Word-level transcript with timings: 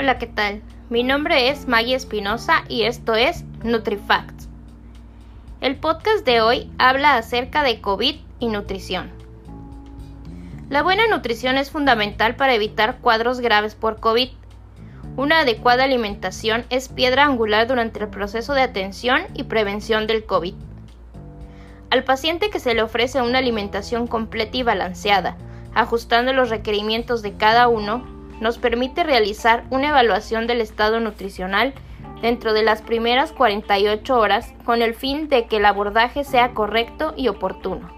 Hola, 0.00 0.16
¿qué 0.16 0.26
tal? 0.26 0.62
Mi 0.88 1.02
nombre 1.02 1.50
es 1.50 1.68
Maggie 1.68 1.94
Espinosa 1.94 2.64
y 2.68 2.84
esto 2.84 3.16
es 3.16 3.44
NutriFacts. 3.62 4.48
El 5.60 5.76
podcast 5.76 6.24
de 6.24 6.40
hoy 6.40 6.72
habla 6.78 7.16
acerca 7.16 7.62
de 7.62 7.82
COVID 7.82 8.16
y 8.38 8.48
nutrición. 8.48 9.10
La 10.70 10.82
buena 10.82 11.06
nutrición 11.06 11.58
es 11.58 11.70
fundamental 11.70 12.34
para 12.34 12.54
evitar 12.54 13.00
cuadros 13.00 13.40
graves 13.40 13.74
por 13.74 14.00
COVID. 14.00 14.30
Una 15.18 15.40
adecuada 15.40 15.84
alimentación 15.84 16.64
es 16.70 16.88
piedra 16.88 17.26
angular 17.26 17.66
durante 17.66 18.00
el 18.00 18.08
proceso 18.08 18.54
de 18.54 18.62
atención 18.62 19.24
y 19.34 19.42
prevención 19.42 20.06
del 20.06 20.24
COVID. 20.24 20.54
Al 21.90 22.04
paciente 22.04 22.48
que 22.48 22.58
se 22.58 22.72
le 22.72 22.80
ofrece 22.80 23.20
una 23.20 23.36
alimentación 23.36 24.06
completa 24.06 24.56
y 24.56 24.62
balanceada, 24.62 25.36
ajustando 25.74 26.32
los 26.32 26.48
requerimientos 26.48 27.20
de 27.20 27.34
cada 27.34 27.68
uno, 27.68 28.18
nos 28.40 28.58
permite 28.58 29.04
realizar 29.04 29.64
una 29.70 29.90
evaluación 29.90 30.46
del 30.46 30.60
estado 30.60 30.98
nutricional 31.00 31.74
dentro 32.22 32.52
de 32.52 32.62
las 32.62 32.82
primeras 32.82 33.32
48 33.32 34.18
horas 34.18 34.52
con 34.64 34.82
el 34.82 34.94
fin 34.94 35.28
de 35.28 35.46
que 35.46 35.58
el 35.58 35.66
abordaje 35.66 36.24
sea 36.24 36.52
correcto 36.52 37.14
y 37.16 37.28
oportuno. 37.28 37.90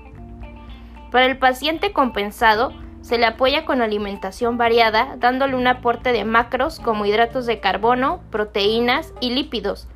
Para 1.11 1.27
el 1.27 1.39
paciente 1.39 1.93
compensado, 1.93 2.73
se 3.03 3.19
le 3.19 3.27
apoya 3.27 3.65
con 3.65 3.83
alimentación 3.83 4.57
variada, 4.57 5.17
dándole 5.19 5.57
un 5.57 5.67
aporte 5.67 6.13
de 6.13 6.25
macros 6.25 6.79
como 6.79 7.05
hidratos 7.05 7.47
de 7.47 7.59
carbono, 7.59 8.21
proteínas 8.31 9.13
y 9.21 9.31
lípidos, 9.31 9.89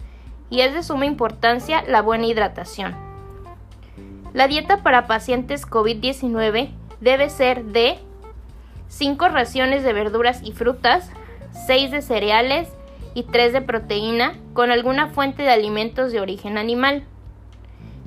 y 0.51 0.61
es 0.61 0.75
de 0.75 0.83
suma 0.83 1.07
importancia 1.07 1.85
la 1.87 2.03
buena 2.03 2.27
hidratación. 2.27 2.97
La 4.33 4.49
dieta 4.49 4.83
para 4.83 5.07
pacientes 5.07 5.67
COVID-19 5.67 6.71
debe 7.01 7.31
ser 7.31 7.65
de 7.65 7.99
5 8.89 9.29
raciones 9.29 9.83
de 9.83 9.93
verduras 9.93 10.41
y 10.43 10.53
frutas, 10.53 11.11
6 11.67 11.91
de 11.91 12.03
cereales 12.03 12.69
y 13.15 13.25
3 13.25 13.53
de 13.53 13.63
proteína 13.63 14.35
con 14.53 14.71
alguna 14.71 15.09
fuente 15.09 15.43
de 15.43 15.51
alimentos 15.51 16.13
de 16.13 16.21
origen 16.21 16.59
animal. 16.59 17.05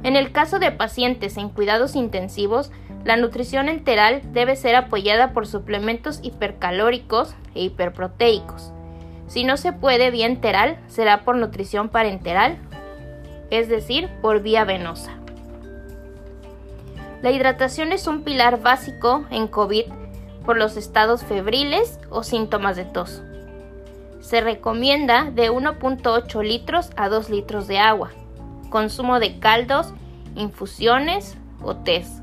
En 0.04 0.16
el 0.16 0.32
caso 0.32 0.60
de 0.60 0.72
pacientes 0.72 1.36
en 1.38 1.50
cuidados 1.50 1.96
intensivos, 1.96 2.72
la 3.04 3.18
nutrición 3.18 3.70
enteral 3.70 4.22
debe 4.34 4.56
ser 4.56 4.76
apoyada 4.76 5.34
por 5.34 5.48
suplementos 5.48 6.20
hipercalóricos 6.24 7.36
e 7.56 7.64
hiperproteicos. 7.64 8.72
Si 9.28 9.44
no 9.44 9.58
se 9.58 9.74
puede 9.74 10.12
vía 10.12 10.26
enteral, 10.26 10.78
será 10.88 11.24
por 11.24 11.36
nutrición 11.36 11.90
parenteral, 11.90 12.58
es 13.52 13.68
decir, 13.68 14.10
por 14.22 14.42
vía 14.42 14.64
venosa. 14.64 15.14
La 17.22 17.32
hidratación 17.32 17.92
es 17.92 18.08
un 18.08 18.24
pilar 18.24 18.62
básico 18.62 19.26
en 19.30 19.48
COVID 19.48 19.86
por 20.46 20.58
los 20.58 20.78
estados 20.78 21.24
febriles 21.24 22.00
o 22.10 22.24
síntomas 22.24 22.76
de 22.76 22.86
tos. 22.86 23.22
Se 24.22 24.42
recomienda 24.42 25.32
de 25.32 25.50
1.8 25.50 26.44
litros 26.44 26.92
a 26.96 27.10
2 27.10 27.30
litros 27.30 27.68
de 27.68 27.80
agua. 27.80 28.12
Consumo 28.70 29.20
de 29.20 29.40
caldos, 29.40 29.94
infusiones 30.36 31.38
o 31.64 31.76
tés. 31.76 32.22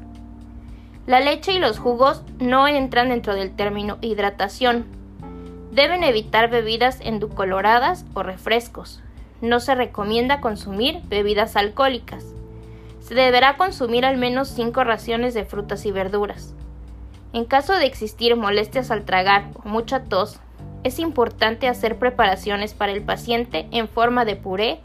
La 1.06 1.20
leche 1.20 1.52
y 1.52 1.58
los 1.58 1.78
jugos 1.78 2.22
no 2.38 2.66
entran 2.66 3.10
dentro 3.10 3.34
del 3.34 3.54
término 3.54 3.98
hidratación. 4.00 4.86
Deben 5.70 6.02
evitar 6.02 6.50
bebidas 6.50 7.00
endulcoloradas 7.00 8.04
o 8.14 8.22
refrescos. 8.22 9.02
No 9.40 9.60
se 9.60 9.74
recomienda 9.74 10.40
consumir 10.40 11.00
bebidas 11.08 11.56
alcohólicas. 11.56 12.24
Se 13.00 13.14
deberá 13.14 13.56
consumir 13.56 14.04
al 14.04 14.16
menos 14.16 14.48
5 14.48 14.82
raciones 14.82 15.32
de 15.34 15.44
frutas 15.44 15.86
y 15.86 15.92
verduras. 15.92 16.54
En 17.36 17.44
caso 17.44 17.74
de 17.74 17.84
existir 17.84 18.34
molestias 18.34 18.90
al 18.90 19.04
tragar 19.04 19.50
o 19.62 19.68
mucha 19.68 20.04
tos, 20.04 20.40
es 20.84 20.98
importante 20.98 21.68
hacer 21.68 21.98
preparaciones 21.98 22.72
para 22.72 22.92
el 22.92 23.02
paciente 23.02 23.68
en 23.72 23.88
forma 23.88 24.24
de 24.24 24.36
puré, 24.36 24.80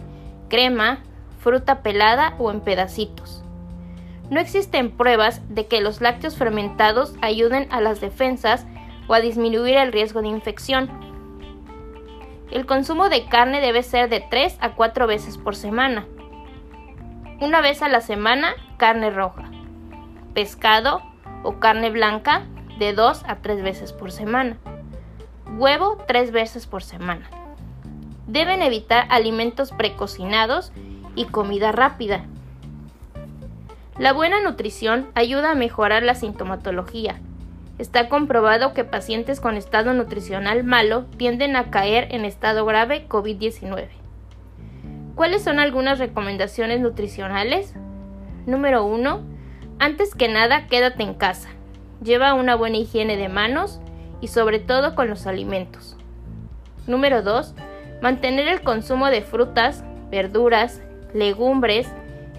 crema, 0.50 1.00
fruta 1.40 1.81
pelada 1.81 2.36
o 2.40 2.52
en 2.52 2.59
pedacitos. 2.59 3.42
No 4.30 4.42
existen 4.42 4.92
pruebas 4.92 5.42
de 5.48 5.68
que 5.68 5.80
los 5.80 6.02
lácteos 6.02 6.36
fermentados 6.36 7.16
ayuden 7.22 7.70
a 7.72 7.80
las 7.80 8.02
defensas 8.02 8.66
o 9.08 9.14
a 9.14 9.22
disminuir 9.22 9.78
el 9.78 9.94
riesgo 9.94 10.22
de 10.22 10.28
infección. 10.28 10.90
El 12.52 12.66
consumo 12.66 13.08
de 13.08 13.28
carne 13.28 13.62
debe 13.62 13.81
ser 13.81 14.09
de 14.09 14.20
3 14.30 14.58
a 14.59 14.74
4 14.74 15.08
veces 15.08 15.38
por 15.38 15.56
semana. 15.56 16.06
Una 17.40 17.62
vez 17.62 17.81
a 17.81 17.88
la 17.88 18.02
semana, 18.02 18.56
carne 18.76 19.09
roja. 19.09 19.50
Pescado, 20.34 21.11
o 21.44 21.59
carne 21.59 21.90
blanca 21.90 22.44
de 22.79 22.94
2 22.94 23.24
a 23.28 23.38
3 23.38 23.63
veces 23.63 23.94
por 23.94 24.12
semana. 24.12 24.57
Huevo 25.57 25.97
3 26.07 26.31
veces 26.31 26.68
por 26.68 26.84
semana. 26.84 27.29
Deben 28.28 28.62
evitar 28.62 29.06
alimentos 29.09 29.72
precocinados 29.72 30.72
y 31.16 31.25
comida 31.25 31.72
rápida. 31.72 32.25
La 33.97 34.13
buena 34.13 34.41
nutrición 34.41 35.09
ayuda 35.13 35.52
a 35.52 35.56
mejorar 35.56 36.03
la 36.03 36.16
sintomatología. 36.16 37.19
Está 37.78 38.09
comprobado 38.09 38.73
que 38.73 38.84
pacientes 38.84 39.40
con 39.40 39.58
estado 39.58 39.94
nutricional 39.94 40.63
malo 40.63 41.06
tienden 41.18 41.56
a 41.56 41.69
caer 41.72 42.08
en 42.12 42.25
estado 42.25 42.66
grave 42.66 43.08
COVID-19. 43.08 43.90
¿Cuáles 45.16 45.44
son 45.44 45.59
algunas 45.59 46.00
recomendaciones 46.00 46.79
nutricionales? 46.79 47.75
Número 48.46 48.85
1 48.85 49.41
antes 49.81 50.14
que 50.14 50.28
nada, 50.28 50.68
quédate 50.68 51.02
en 51.02 51.16
casa. 51.16 51.50
Lleva 52.03 52.36
una 52.36 52.53
buena 52.53 52.78
higiene 52.78 53.18
de 53.18 53.30
manos 53.30 53.80
y 54.22 54.28
sobre 54.28 54.59
todo 54.59 54.94
con 54.94 55.09
los 55.09 55.25
alimentos. 55.25 55.97
Número 56.86 57.24
2. 57.24 57.56
Mantener 58.00 58.47
el 58.47 58.62
consumo 58.62 59.08
de 59.08 59.24
frutas, 59.24 59.84
verduras, 60.12 60.84
legumbres, 61.16 61.88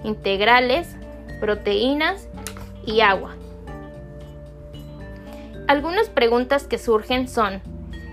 integrales, 0.05 0.97
proteínas 1.41 2.29
y 2.87 3.01
agua. 3.01 3.35
Algunas 5.67 6.09
preguntas 6.09 6.69
que 6.69 6.79
surgen 6.79 7.27
son, 7.27 7.61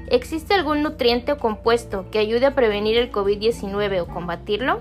¿existe 0.08 0.56
algún 0.56 0.82
nutriente 0.82 1.34
o 1.34 1.38
compuesto 1.38 2.10
que 2.10 2.18
ayude 2.18 2.48
a 2.48 2.56
prevenir 2.56 2.98
el 2.98 3.12
COVID-19 3.12 4.02
o 4.02 4.08
combatirlo? 4.08 4.80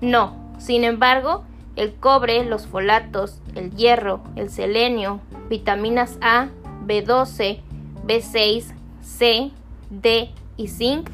No, 0.00 0.36
sin 0.58 0.82
embargo, 0.82 1.44
el 1.78 1.94
cobre, 1.94 2.44
los 2.44 2.66
folatos, 2.66 3.40
el 3.54 3.70
hierro, 3.74 4.20
el 4.34 4.50
selenio, 4.50 5.20
vitaminas 5.48 6.18
A, 6.20 6.48
B12, 6.84 7.60
B6, 8.04 8.74
C, 9.00 9.52
D 9.90 10.30
y 10.56 10.68
zinc 10.68 11.08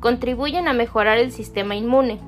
contribuyen 0.00 0.68
a 0.68 0.72
mejorar 0.72 1.18
el 1.18 1.32
sistema 1.32 1.76
inmune. 1.76 2.18